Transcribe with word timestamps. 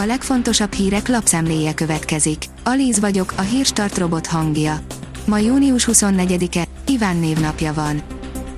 A 0.00 0.04
legfontosabb 0.06 0.72
hírek 0.72 1.08
lapszemléje 1.08 1.74
következik. 1.74 2.44
Alíz 2.64 3.00
vagyok, 3.00 3.32
a 3.36 3.40
hírstart 3.40 3.98
robot 3.98 4.26
hangja. 4.26 4.80
Ma 5.24 5.38
június 5.38 5.88
24-e, 5.92 6.64
Iván 6.86 7.16
névnapja 7.16 7.72
van. 7.72 8.02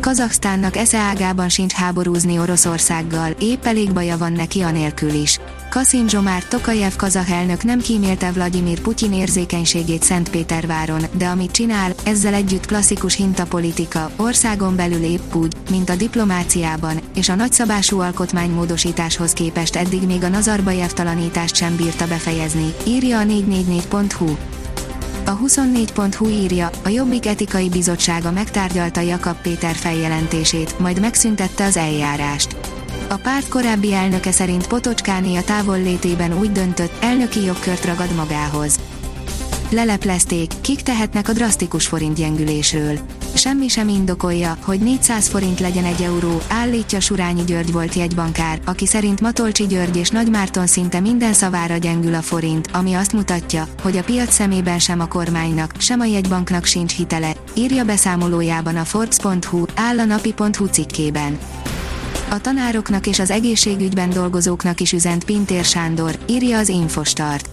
Kazaksztánnak 0.00 0.76
esze 0.76 0.98
ágában 0.98 1.48
sincs 1.48 1.72
háborúzni 1.72 2.38
Oroszországgal, 2.38 3.30
épp 3.40 3.64
elég 3.64 3.92
baja 3.92 4.18
van 4.18 4.32
neki 4.32 4.60
anélkül 4.60 5.10
is. 5.10 5.38
Kasim 5.72 6.08
Zsomár 6.08 6.44
Tokajev 6.44 6.96
kazah 6.96 7.30
elnök 7.30 7.62
nem 7.62 7.80
kímélte 7.80 8.32
Vladimir 8.32 8.80
Putyin 8.80 9.12
érzékenységét 9.12 10.02
Szentpéterváron, 10.02 11.02
de 11.12 11.26
amit 11.26 11.50
csinál, 11.50 11.92
ezzel 12.04 12.34
együtt 12.34 12.66
klasszikus 12.66 13.16
hintapolitika, 13.16 14.10
országon 14.16 14.76
belül 14.76 15.02
épp 15.02 15.34
úgy, 15.34 15.52
mint 15.70 15.90
a 15.90 15.96
diplomáciában, 15.96 17.00
és 17.14 17.28
a 17.28 17.34
nagyszabású 17.34 18.00
alkotmánymódosításhoz 18.00 19.32
képest 19.32 19.76
eddig 19.76 20.02
még 20.02 20.22
a 20.22 20.28
Nazarbajev 20.28 20.90
talanítást 20.90 21.54
sem 21.54 21.76
bírta 21.76 22.06
befejezni, 22.06 22.74
írja 22.86 23.18
a 23.18 23.24
444.hu. 23.24 24.36
A 25.26 25.38
24.hu 25.38 26.28
írja, 26.28 26.70
a 26.84 26.88
Jobbik 26.88 27.26
etikai 27.26 27.68
bizottsága 27.68 28.30
megtárgyalta 28.30 29.00
Jakab 29.00 29.36
Péter 29.42 29.74
feljelentését, 29.74 30.78
majd 30.78 31.00
megszüntette 31.00 31.64
az 31.64 31.76
eljárást. 31.76 32.61
A 33.08 33.16
párt 33.16 33.48
korábbi 33.48 33.92
elnöke 33.92 34.32
szerint 34.32 34.66
Potocskáni 34.66 35.36
a 35.36 35.42
távollétében 35.42 36.38
úgy 36.38 36.52
döntött, 36.52 37.02
elnöki 37.02 37.42
jogkört 37.44 37.84
ragad 37.84 38.14
magához. 38.14 38.78
Leleplezték, 39.70 40.52
kik 40.60 40.80
tehetnek 40.80 41.28
a 41.28 41.32
drasztikus 41.32 41.86
forintgyengülésről. 41.86 42.98
Semmi 43.34 43.68
sem 43.68 43.88
indokolja, 43.88 44.56
hogy 44.64 44.80
400 44.80 45.28
forint 45.28 45.60
legyen 45.60 45.84
egy 45.84 46.02
euró, 46.02 46.42
állítja 46.48 47.00
Surányi 47.00 47.44
György 47.44 47.72
volt 47.72 47.94
jegybankár, 47.94 48.60
aki 48.64 48.86
szerint 48.86 49.20
Matolcsi 49.20 49.66
György 49.66 49.96
és 49.96 50.08
Nagymárton 50.08 50.66
szinte 50.66 51.00
minden 51.00 51.32
szavára 51.32 51.76
gyengül 51.76 52.14
a 52.14 52.22
forint, 52.22 52.68
ami 52.72 52.94
azt 52.94 53.12
mutatja, 53.12 53.68
hogy 53.82 53.96
a 53.96 54.02
piac 54.02 54.34
szemében 54.34 54.78
sem 54.78 55.00
a 55.00 55.08
kormánynak, 55.08 55.72
sem 55.78 56.00
a 56.00 56.04
jegybanknak 56.04 56.64
sincs 56.64 56.96
hitele, 56.96 57.32
írja 57.54 57.84
beszámolójában 57.84 58.76
a 58.76 58.84
Forbes.hu, 58.84 59.64
áll 59.74 59.98
a 59.98 60.04
napi.hu 60.04 60.66
cikkében. 60.66 61.38
A 62.32 62.40
tanároknak 62.40 63.06
és 63.06 63.18
az 63.18 63.30
egészségügyben 63.30 64.10
dolgozóknak 64.10 64.80
is 64.80 64.92
üzent 64.92 65.24
Pintér 65.24 65.64
Sándor, 65.64 66.18
írja 66.26 66.58
az 66.58 66.68
Infostart. 66.68 67.48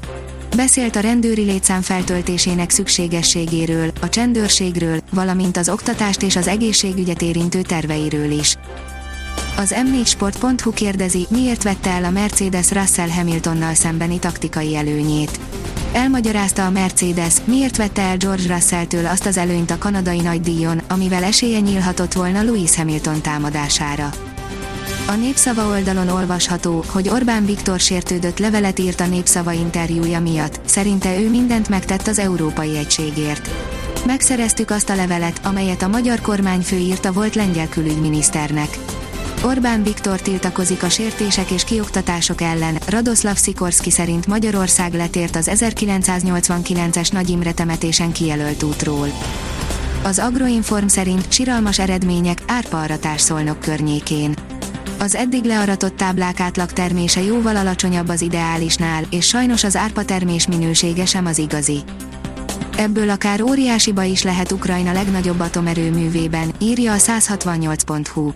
Beszélt 0.56 0.96
a 0.96 1.00
rendőri 1.00 1.42
létszám 1.42 1.82
feltöltésének 1.82 2.70
szükségességéről, 2.70 3.92
a 4.02 4.10
csendőrségről, 4.10 5.00
valamint 5.12 5.58
az 5.58 5.70
oktatást 5.70 6.22
és 6.22 6.36
az 6.36 6.48
egészségügyet 6.48 7.22
érintő 7.22 7.62
terveiről 7.62 8.32
is. 8.32 8.58
Az 9.58 9.76
m4sport.hu 9.78 10.72
kérdezi, 10.74 11.28
miért 11.30 11.64
vette 11.64 11.90
el 11.90 12.04
a 12.04 12.10
Mercedes 12.10 12.72
Russell 12.72 13.10
Hamiltonnal 13.10 13.74
szembeni 13.74 14.20
taktikai 14.20 14.76
előnyét. 14.76 15.40
Elmagyarázta 15.94 16.66
a 16.66 16.70
Mercedes, 16.70 17.34
miért 17.44 17.78
vette 17.78 18.02
el 18.02 18.18
George 18.18 18.54
Russelltől 18.54 19.06
azt 19.06 19.26
az 19.26 19.38
előnyt 19.38 19.72
a 19.72 19.78
kanadai 19.78 20.22
nagydíjon, 20.22 20.82
amivel 20.90 21.24
esélye 21.24 21.60
nyílhatott 21.60 22.14
volna 22.14 22.44
Lewis 22.44 22.76
Hamilton 22.76 23.22
támadására. 23.22 24.10
A 25.10 25.16
Népszava 25.16 25.68
oldalon 25.68 26.08
olvasható, 26.08 26.84
hogy 26.88 27.10
Orbán 27.10 27.46
Viktor 27.46 27.80
sértődött 27.80 28.40
levelet 28.40 28.80
írt 28.80 29.00
a 29.00 29.06
Népszava 29.06 29.52
interjúja 29.52 30.20
miatt, 30.20 30.60
szerinte 30.66 31.20
ő 31.20 31.30
mindent 31.30 31.70
megtett 31.70 32.08
az 32.08 32.20
európai 32.20 32.78
egységért. 32.78 33.50
Megszereztük 34.06 34.70
azt 34.70 34.90
a 34.90 34.96
levelet, 34.96 35.40
amelyet 35.44 35.82
a 35.82 35.88
magyar 35.88 36.22
kormányfő 36.22 36.76
írt 36.76 37.06
a 37.06 37.12
volt 37.12 37.36
lengyel 37.36 37.70
külügyminiszternek. 37.70 38.78
Orbán 39.44 39.84
Viktor 39.84 40.22
tiltakozik 40.22 40.84
a 40.84 40.90
sértések 40.90 41.52
és 41.52 41.64
kioktatások 41.64 42.42
ellen, 42.42 42.78
Radoszlav 42.88 43.36
Szikorszki 43.36 43.92
szerint 43.92 44.28
Magyarország 44.28 44.94
letért 44.94 45.36
az 45.36 45.50
1989-es 45.54 47.12
Nagy 47.12 47.30
Imre 47.30 47.52
temetésen 47.52 48.12
kijelölt 48.12 48.64
útról. 48.64 49.08
Az 50.04 50.20
Agroinform 50.20 50.88
szerint 50.88 51.32
siralmas 51.32 51.80
eredmények 51.80 52.42
árpa 52.48 52.86
szolnok 53.18 53.60
környékén 53.60 54.34
az 55.00 55.16
eddig 55.16 55.44
learatott 55.44 55.96
táblák 55.96 56.40
átlag 56.40 56.72
termése 56.72 57.24
jóval 57.24 57.56
alacsonyabb 57.56 58.10
az 58.10 58.22
ideálisnál, 58.22 59.04
és 59.10 59.28
sajnos 59.28 59.64
az 59.64 59.76
árpa 59.76 60.06
termés 60.06 60.48
minősége 60.48 61.06
sem 61.06 61.26
az 61.26 61.38
igazi. 61.38 61.80
Ebből 62.78 63.10
akár 63.10 63.42
óriási 63.42 63.92
baj 63.92 64.10
is 64.10 64.24
lehet 64.24 64.52
Ukrajna 64.52 64.92
legnagyobb 64.92 65.40
atomerőművében, 65.40 66.52
írja 66.60 66.94
a 66.94 66.98
168.hu. 66.98 68.32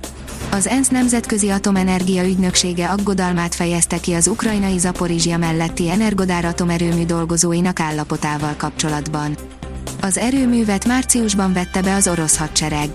Az 0.51 0.67
ENSZ 0.67 0.89
nemzetközi 0.89 1.49
atomenergia 1.49 2.23
ügynöksége 2.23 2.87
aggodalmát 2.87 3.55
fejezte 3.55 3.99
ki 3.99 4.13
az 4.13 4.27
ukrajnai 4.27 4.77
Zaporizsia 4.77 5.37
melletti 5.37 5.89
Energodár 5.89 6.45
atomerőmű 6.45 7.05
dolgozóinak 7.05 7.79
állapotával 7.79 8.53
kapcsolatban. 8.57 9.37
Az 10.01 10.17
erőművet 10.17 10.85
márciusban 10.85 11.53
vette 11.53 11.81
be 11.81 11.93
az 11.93 12.07
orosz 12.07 12.37
hadsereg. 12.37 12.89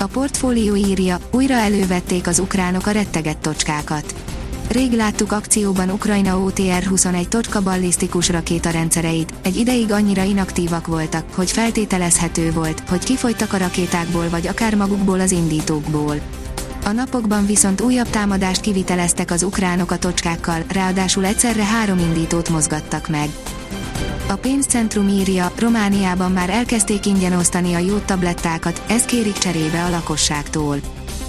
A 0.00 0.06
portfólió 0.06 0.74
írja, 0.74 1.18
újra 1.30 1.54
elővették 1.54 2.26
az 2.26 2.38
ukránok 2.38 2.86
a 2.86 2.90
rettegett 2.90 3.42
tocskákat. 3.42 4.14
Rég 4.68 4.92
láttuk 4.92 5.32
akcióban 5.32 5.90
Ukrajna 5.90 6.42
OTR-21 6.44 7.28
tocska 7.28 7.62
ballisztikus 7.62 8.28
rakétarendszereit, 8.28 9.32
egy 9.42 9.56
ideig 9.56 9.92
annyira 9.92 10.22
inaktívak 10.22 10.86
voltak, 10.86 11.24
hogy 11.34 11.50
feltételezhető 11.50 12.52
volt, 12.52 12.82
hogy 12.88 13.04
kifogytak 13.04 13.52
a 13.52 13.56
rakétákból 13.56 14.28
vagy 14.28 14.46
akár 14.46 14.74
magukból 14.74 15.20
az 15.20 15.30
indítókból. 15.30 16.20
A 16.84 16.90
napokban 16.90 17.46
viszont 17.46 17.80
újabb 17.80 18.10
támadást 18.10 18.60
kiviteleztek 18.60 19.30
az 19.30 19.42
ukránok 19.42 19.90
a 19.90 19.98
tocskákkal, 19.98 20.64
ráadásul 20.72 21.24
egyszerre 21.24 21.64
három 21.64 21.98
indítót 21.98 22.48
mozgattak 22.48 23.08
meg. 23.08 23.28
A 24.28 24.36
pénzcentrum 24.36 25.08
írja, 25.08 25.52
Romániában 25.58 26.32
már 26.32 26.50
elkezdték 26.50 27.06
ingyen 27.06 27.32
osztani 27.32 27.74
a 27.74 27.78
jódtablettákat, 27.78 28.82
ezt 28.88 29.06
kérik 29.06 29.38
cserébe 29.38 29.84
a 29.84 29.90
lakosságtól. 29.90 30.76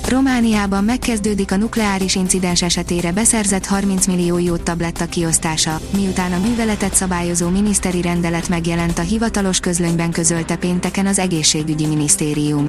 Romániában 0.08 0.84
megkezdődik 0.84 1.52
a 1.52 1.56
nukleáris 1.56 2.16
incidens 2.16 2.62
esetére 2.62 3.12
beszerzett 3.12 3.66
30 3.66 4.06
millió 4.08 4.38
jódtabletta 4.38 5.06
kiosztása, 5.06 5.80
miután 5.94 6.34
a 6.34 6.48
műveletet 6.48 6.94
szabályozó 6.94 7.50
miniszteri 7.50 8.02
rendelet 8.02 8.50
megjelent 8.50 9.00
a 9.00 9.02
hivatalos 9.02 9.60
közlönyben 9.60 10.12
közölte 10.12 10.56
pénteken 10.56 11.06
az 11.06 11.20
egészségügyi 11.20 11.86
minisztérium. 11.86 12.68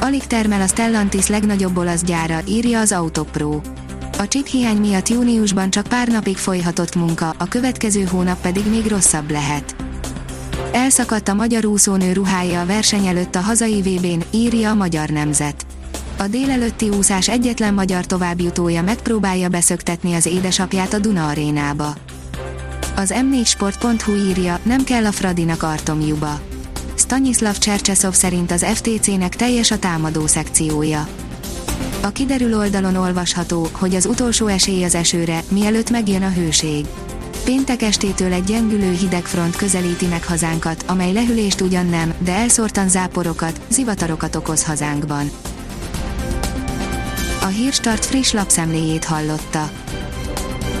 Alig 0.00 0.26
termel 0.26 0.60
a 0.60 0.66
Stellantis 0.66 1.26
legnagyobb 1.26 1.76
olasz 1.76 2.02
gyára, 2.02 2.40
írja 2.46 2.80
az 2.80 2.92
Autopro. 2.92 3.60
A 4.18 4.28
chip 4.28 4.46
hiány 4.46 4.76
miatt 4.76 5.08
júniusban 5.08 5.70
csak 5.70 5.86
pár 5.86 6.08
napig 6.08 6.36
folyhatott 6.36 6.94
munka, 6.94 7.34
a 7.38 7.44
következő 7.44 8.04
hónap 8.04 8.40
pedig 8.40 8.66
még 8.66 8.86
rosszabb 8.86 9.30
lehet. 9.30 9.76
Elszakadt 10.72 11.28
a 11.28 11.34
magyar 11.34 11.64
úszónő 11.64 12.12
ruhája 12.12 12.60
a 12.60 12.66
verseny 12.66 13.06
előtt 13.06 13.34
a 13.34 13.40
hazai 13.40 13.80
VB-n, 13.80 14.22
írja 14.30 14.70
a 14.70 14.74
Magyar 14.74 15.08
Nemzet. 15.08 15.66
A 16.16 16.26
délelőtti 16.26 16.88
úszás 16.88 17.28
egyetlen 17.28 17.74
magyar 17.74 18.06
továbbjutója 18.06 18.82
megpróbálja 18.82 19.48
beszöktetni 19.48 20.14
az 20.14 20.26
édesapját 20.26 20.92
a 20.92 20.98
Duna 20.98 21.28
arénába. 21.28 21.94
Az 22.96 23.14
m4sport.hu 23.16 24.14
írja, 24.14 24.58
nem 24.62 24.84
kell 24.84 25.04
a 25.04 25.12
Fradinak 25.12 25.62
Artomjuba. 25.62 26.40
Stanislav 26.94 27.58
Csercseszov 27.58 28.12
szerint 28.12 28.50
az 28.50 28.64
FTC-nek 28.64 29.36
teljes 29.36 29.70
a 29.70 29.78
támadó 29.78 30.26
szekciója. 30.26 31.08
A 32.02 32.08
kiderül 32.08 32.56
oldalon 32.56 32.96
olvasható, 32.96 33.68
hogy 33.72 33.94
az 33.94 34.06
utolsó 34.06 34.46
esély 34.46 34.84
az 34.84 34.94
esőre, 34.94 35.42
mielőtt 35.48 35.90
megjön 35.90 36.22
a 36.22 36.30
hőség. 36.30 36.86
Péntek 37.44 37.82
estétől 37.82 38.32
egy 38.32 38.44
gyengülő 38.44 38.92
hidegfront 38.92 39.56
közelíti 39.56 40.06
meg 40.06 40.24
hazánkat, 40.24 40.84
amely 40.86 41.12
lehűlést 41.12 41.60
ugyan 41.60 41.86
nem, 41.86 42.14
de 42.18 42.32
elszórtan 42.32 42.88
záporokat, 42.88 43.60
zivatarokat 43.68 44.36
okoz 44.36 44.64
hazánkban. 44.64 45.30
A 47.42 47.46
Hírstart 47.46 48.04
friss 48.04 48.32
lapszemléjét 48.32 49.04
hallotta. 49.04 49.70